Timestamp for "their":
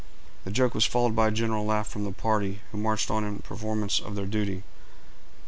4.15-4.25